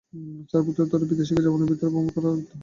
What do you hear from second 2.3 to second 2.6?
দেয় না।